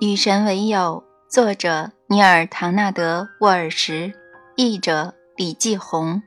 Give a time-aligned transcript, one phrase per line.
[0.00, 4.14] 与神为友，作者尼尔·唐纳德·沃尔什，
[4.56, 6.22] 译者李继红。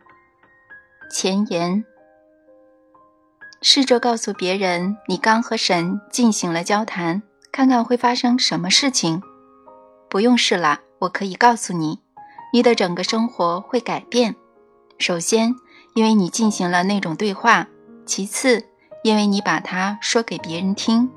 [1.09, 1.83] 前言：
[3.63, 9.23] 试着告诉别人你刚和神进行了交谈，看看会发生什么事情。
[10.07, 11.99] 不用试了，我可以告诉你，
[12.53, 14.35] 你的整个生活会改变。
[14.99, 15.55] 首先，
[15.95, 17.65] 因为你进行了那种对话；
[18.05, 18.65] 其次，
[19.01, 21.09] 因为你把它说给别人听。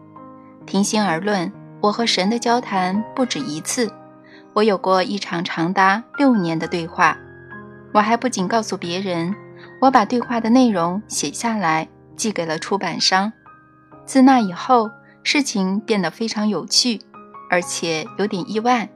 [0.65, 1.53] 平心而论。
[1.87, 3.89] 我和神的交谈不止一次，
[4.55, 7.17] 我有过一场长达六年的对话。
[7.95, 9.33] 我还不仅告诉别人，
[9.81, 13.33] 我把对话的内容写下来，寄给了出版商。
[14.05, 14.91] 自那以后，
[15.23, 17.01] 事情变得非常有趣，
[17.49, 18.89] 而且有点意外。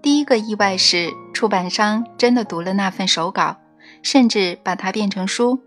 [0.00, 3.58] 第一个意外是，出版商真的读了那份手稿，
[4.02, 5.60] 甚至把它变成书。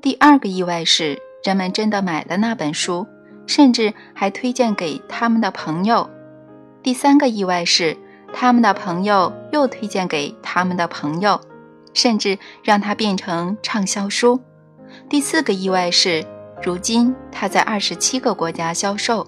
[0.00, 3.06] 第二个意外是，人们真的买了那本书。
[3.46, 6.08] 甚至还推荐给他们的朋友。
[6.82, 7.96] 第三个意外是，
[8.32, 11.40] 他们的朋友又推荐给他们的朋友，
[11.94, 14.40] 甚至让它变成畅销书。
[15.08, 16.24] 第四个意外是，
[16.62, 19.26] 如今它在二十七个国家销售。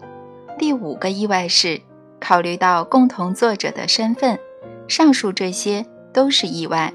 [0.58, 1.80] 第五个意外是，
[2.20, 4.38] 考虑到共同作者的身份，
[4.86, 6.92] 上述这些都是意外。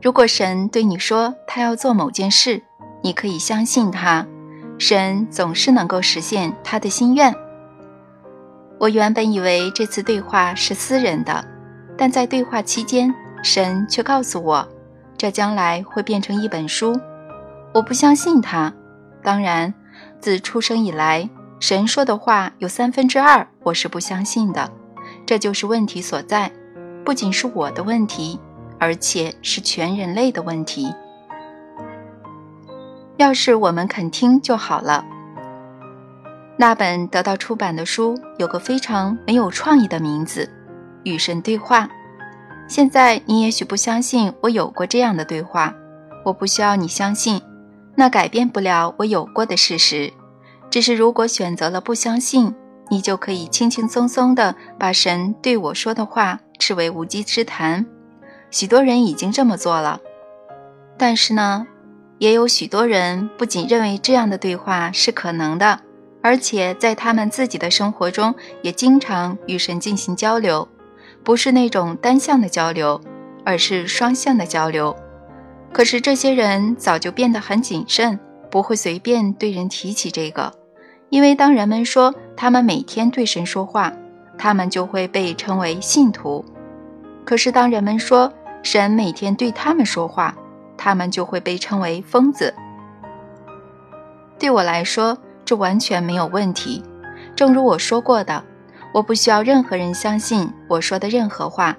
[0.00, 2.62] 如果神对你说他要做某件事，
[3.02, 4.26] 你可以相信他。
[4.84, 7.32] 神总是能够实现他的心愿。
[8.80, 11.44] 我原本以为这次对话是私人的，
[11.96, 14.66] 但在对话期间，神却告诉我，
[15.16, 16.98] 这将来会变成一本书。
[17.72, 18.74] 我不相信他。
[19.22, 19.72] 当然，
[20.18, 24.68] 自出生以来，神说的话有三分之二我是不相信的。
[25.24, 26.50] 这就是问题所在，
[27.04, 28.40] 不仅是我的问题，
[28.80, 30.92] 而且是全人类的问题。
[33.22, 35.04] 要是我们肯听就好了。
[36.56, 40.44] 那本得到出版的书有个非常没有创意的名字，
[41.04, 41.86] 《与神对话》。
[42.66, 45.72] 现在你也许不相信我有过这样的对话，
[46.24, 47.40] 我不需要你相信，
[47.94, 50.12] 那改变不了我有过的事实。
[50.68, 52.52] 只是如果选择了不相信，
[52.90, 57.86] 你就可以轻轻松松地把神对我说的话视为无稽之谈。
[58.50, 60.00] 许多人已经这么做了，
[60.98, 61.68] 但是呢？
[62.22, 65.80] 也有许多人不仅认为这样的对话是可能的，
[66.22, 70.68] 而且在他们自己的生活中也经常与神进行交流，
[71.24, 73.00] 不是那种单向的交流，
[73.44, 74.94] 而是双向的交流。
[75.72, 80.52] 可是这些人早就变得很谨慎，不会随便对人提起这个，
[81.10, 83.92] 因为当人们说他们每天对神说话，
[84.38, 86.44] 他们就会被称为信徒；
[87.24, 90.36] 可是当人们说神每天对他们说话，
[90.82, 92.52] 他们就会被称为疯子。
[94.36, 96.82] 对我来说，这完全没有问题。
[97.36, 98.42] 正如我说过的，
[98.92, 101.76] 我不需要任何人相信我说的任何话。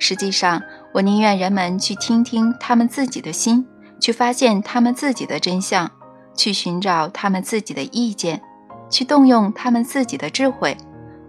[0.00, 0.60] 实际上，
[0.92, 3.64] 我宁愿人们去听听他们自己的心，
[4.00, 5.88] 去发现他们自己的真相，
[6.34, 8.42] 去寻找他们自己的意见，
[8.90, 10.76] 去动用他们自己的智慧，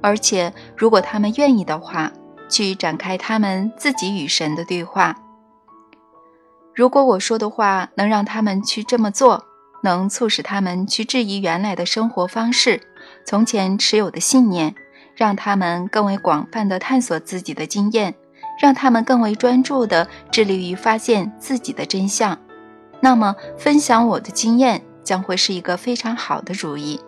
[0.02, 2.12] 而且，如果他们愿意的话，
[2.50, 5.16] 去展开他们自己与神的对话。
[6.74, 9.44] 如果我说的话能让他们去这么做，
[9.84, 12.82] 能促使他们去质疑原来的生活方式、
[13.26, 14.74] 从前持有的信念，
[15.16, 18.16] 让他们更为广泛的探索自己的经验，
[18.62, 22.38] 让他们更为专注地致力于发现自己的真相，
[23.02, 27.00] 那么分享我的经验将会是一个非常好的主意。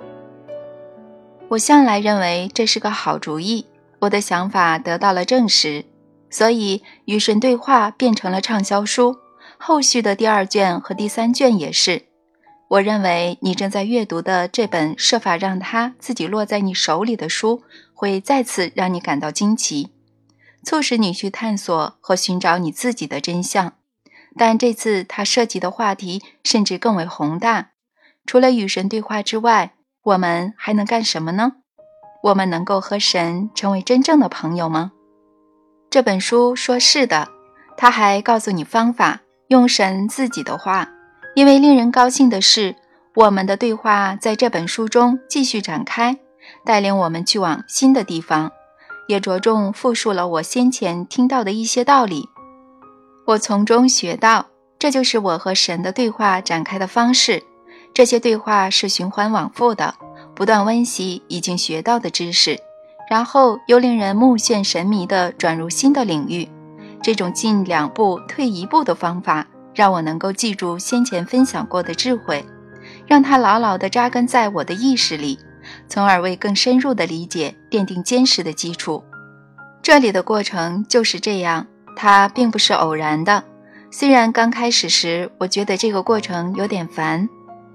[1.48, 3.68] 我向来认为这是个好主意，
[4.00, 5.86] 我的想法得到了证实，
[6.30, 9.16] 所以与神对话变成了畅销书。
[9.66, 12.08] 后续的第二卷和第三卷也是。
[12.68, 17.64] 我认为你正在阅读的这本设法让它自己落在你手里的书，
[17.94, 19.94] 会再次让你感到惊奇，
[20.66, 23.76] 促使你去探索和寻找你自己的真相。
[24.38, 27.70] 但这次它涉及的话题甚至更为宏大。
[28.26, 31.54] 除了与神对话之外，我们还能干什么呢？
[32.24, 34.92] 我们能够和神成为真正的朋友吗？
[35.90, 37.30] 这本书说是的，
[37.78, 39.22] 他还告诉你方法。
[39.54, 40.90] 用神自己的话，
[41.36, 42.76] 因为令人高兴的是，
[43.14, 46.18] 我们的对话在这本书中继续展开，
[46.66, 48.52] 带领我们去往新的地方，
[49.08, 52.28] 也着重复述了我先前听到的一些道理。
[53.28, 54.48] 我从中学到，
[54.80, 57.44] 这就是我和神的对话展开的方式。
[57.94, 59.94] 这些对话是循环往复的，
[60.34, 62.58] 不断温习已经学到的知识，
[63.08, 66.50] 然后又令人目眩神迷地转入新的领域。
[67.04, 69.46] 这种进两步退一步的方法，
[69.76, 72.44] 让我能够记住先前分享过的智慧，
[73.06, 75.38] 让它牢牢地扎根在我的意识里，
[75.90, 79.04] 从而为更深入的理解奠定坚实的基础。
[79.82, 83.44] 这里的过程就是这样，它并不是偶然的。
[83.92, 87.28] 虽然刚开始时我觉得这个过程有点烦，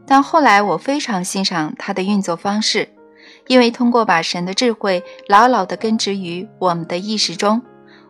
[0.06, 2.88] 但后来我非常欣赏它的运作方式，
[3.46, 7.60] 因为通过把神的智慧牢牢地根植于我们的意识中，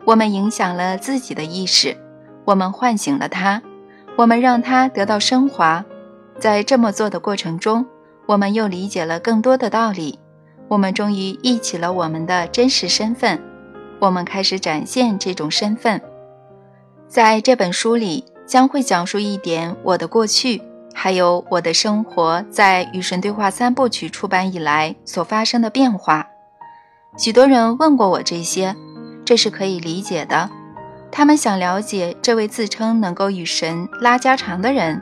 [0.05, 1.95] 我们影响了自己的意识，
[2.45, 3.61] 我们唤醒了它，
[4.17, 5.83] 我们让它得到升华。
[6.39, 7.85] 在这么做的过程中，
[8.25, 10.17] 我们又理解了更多的道理，
[10.67, 13.39] 我们终于忆起了我们的真实身份，
[13.99, 16.01] 我们开始展现这种身份。
[17.07, 20.61] 在这本书里，将会讲述一点我的过去，
[20.93, 26.27] 还有我的生活在《与神对话三部曲》出版以来所发生的变化。
[27.17, 28.75] 许多人问过我这些，
[29.29, 30.49] 这是可以理解的。
[31.11, 34.99] 他们想了解这位自称能够与神拉家常的人。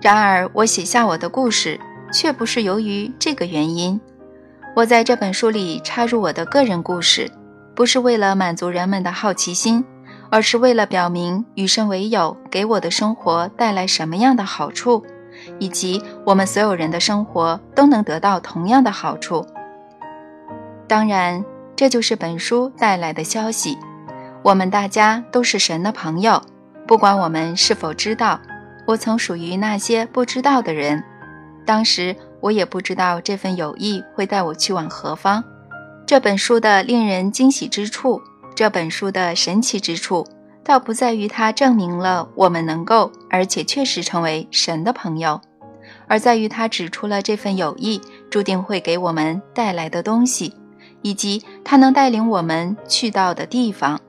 [0.00, 1.78] 然而，我写下我的故事，
[2.10, 4.00] 却不是由于这个原因。
[4.74, 7.30] 我在这本书里插入我的个人故事，
[7.74, 9.84] 不是为了满足人们的好奇心。
[10.30, 15.04] 而是为了表明与神为友给我的生活带来什么样的好处，
[15.58, 19.46] 以及我们所有人的生活都能得到同样的好处。
[20.86, 21.44] 当然，
[21.78, 23.78] 这就是本书带来的消息。
[24.42, 26.42] 我们大家都是神的朋友，
[26.88, 28.40] 不管我们是否知道。
[28.84, 31.04] 我曾属于那些不知道的人，
[31.64, 35.44] 当时我也不知道这份友谊会带我去往何方。
[36.04, 38.20] 这本书的令人惊喜之处。
[38.56, 40.26] 这本书的神奇之处，
[40.64, 45.40] 倒不在于它证明了我们能够，而且确实成为神的朋友，
[46.08, 50.52] 而在于它指出了这份友谊注定会给我们带来的东西，
[51.02, 54.00] 以及它能带领我们去到的地方。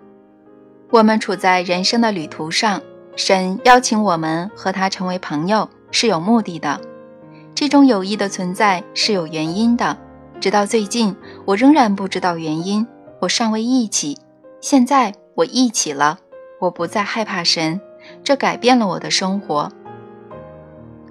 [0.91, 2.81] 我们处在人生的旅途上，
[3.15, 6.81] 神邀请我们和他成为朋友是有目的的。
[7.53, 9.97] 这种友谊的存在是有原因的，
[10.39, 11.15] 直到最近，
[11.45, 12.87] 我仍然不知道原因，
[13.19, 14.17] 我尚未忆起。
[14.61, 16.17] 现在我忆起了，
[16.59, 17.79] 我不再害怕神，
[18.23, 19.71] 这改变了我的生活。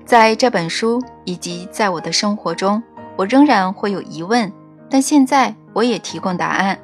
[0.04, 2.82] 在这本书以及在我的生活中，
[3.16, 4.50] 我仍然会有疑问，
[4.88, 6.76] 但现在我也提供答案，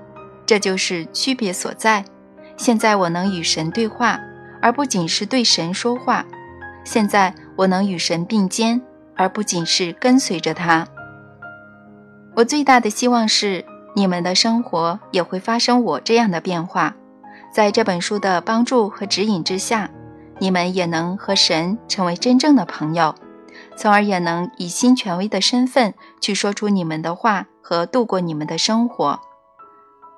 [0.46, 2.04] 这就是区别所在。
[2.56, 4.20] 现在我能与神对话，
[4.62, 6.24] 而不仅是对神说话；
[6.84, 8.80] 现在我能与神并肩，
[9.16, 10.86] 而不仅是跟随着他。
[12.36, 13.64] 我最大的希望是。
[13.96, 16.96] 你们的生活也会发生我这样的变化，
[17.52, 19.88] 在这本书的帮助和指引之下，
[20.40, 23.14] 你们也能和神成为真正的朋友，
[23.76, 29.20] 从而也能以新权威的身份去说出你们的话和度过你们的生活。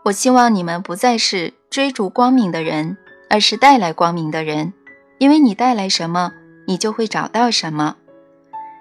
[0.05, 2.97] 我希望你们不再是追逐光明的人，
[3.29, 4.73] 而是带来光明的人，
[5.19, 6.32] 因为你带来什么，
[6.67, 7.97] 你就会找到什么。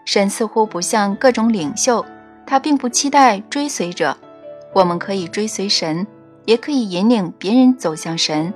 [0.06, 2.06] 神似乎不像各种领袖，
[2.46, 4.16] 他并不期待追随者。
[4.74, 6.06] 我们可以追随神，
[6.46, 8.54] 也可以引领别人走向神。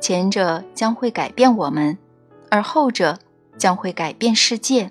[0.00, 1.98] 前者将会改变我们，
[2.48, 3.18] 而后者
[3.58, 4.88] 将会改变世界。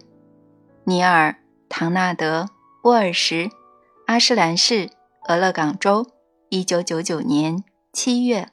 [0.90, 1.32] 尼尔·
[1.68, 2.44] 唐纳德·
[2.84, 3.50] 沃尔什，
[4.06, 4.90] 阿什兰市
[5.28, 6.06] 俄勒冈州，
[6.48, 7.62] 一九九九年
[7.92, 8.48] 七月。